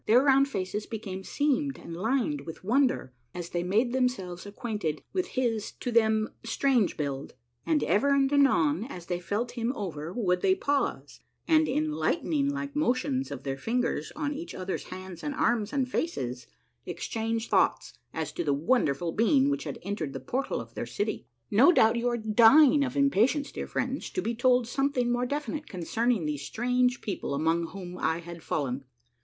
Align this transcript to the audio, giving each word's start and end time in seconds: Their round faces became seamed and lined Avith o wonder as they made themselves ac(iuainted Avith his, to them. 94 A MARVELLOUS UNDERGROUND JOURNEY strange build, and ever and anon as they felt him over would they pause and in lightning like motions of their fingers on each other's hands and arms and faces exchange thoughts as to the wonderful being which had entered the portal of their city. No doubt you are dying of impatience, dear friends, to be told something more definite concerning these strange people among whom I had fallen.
Their 0.07 0.23
round 0.23 0.47
faces 0.47 0.87
became 0.87 1.23
seamed 1.23 1.77
and 1.77 1.95
lined 1.95 2.39
Avith 2.43 2.65
o 2.65 2.67
wonder 2.67 3.13
as 3.35 3.49
they 3.49 3.61
made 3.61 3.93
themselves 3.93 4.45
ac(iuainted 4.45 5.01
Avith 5.13 5.25
his, 5.27 5.73
to 5.73 5.91
them. 5.91 6.23
94 6.23 6.25
A 6.25 6.25
MARVELLOUS 6.25 6.79
UNDERGROUND 6.79 6.89
JOURNEY 6.89 6.89
strange 6.89 6.97
build, 6.97 7.33
and 7.67 7.83
ever 7.83 8.09
and 8.09 8.33
anon 8.33 8.83
as 8.85 9.05
they 9.05 9.19
felt 9.19 9.51
him 9.51 9.71
over 9.75 10.11
would 10.11 10.41
they 10.41 10.55
pause 10.55 11.19
and 11.47 11.67
in 11.67 11.91
lightning 11.91 12.49
like 12.49 12.75
motions 12.75 13.29
of 13.29 13.43
their 13.43 13.59
fingers 13.59 14.11
on 14.15 14.33
each 14.33 14.55
other's 14.55 14.85
hands 14.85 15.21
and 15.23 15.35
arms 15.35 15.71
and 15.71 15.87
faces 15.87 16.47
exchange 16.87 17.47
thoughts 17.47 17.93
as 18.11 18.31
to 18.31 18.43
the 18.43 18.55
wonderful 18.55 19.11
being 19.11 19.51
which 19.51 19.65
had 19.65 19.77
entered 19.83 20.13
the 20.13 20.19
portal 20.19 20.59
of 20.59 20.73
their 20.73 20.87
city. 20.87 21.27
No 21.51 21.71
doubt 21.71 21.95
you 21.95 22.07
are 22.09 22.17
dying 22.17 22.83
of 22.83 22.97
impatience, 22.97 23.51
dear 23.51 23.67
friends, 23.67 24.09
to 24.09 24.23
be 24.23 24.33
told 24.33 24.65
something 24.67 25.11
more 25.11 25.27
definite 25.27 25.67
concerning 25.67 26.25
these 26.25 26.41
strange 26.41 27.01
people 27.01 27.35
among 27.35 27.67
whom 27.67 27.99
I 27.99 28.17
had 28.21 28.41
fallen. 28.41 28.85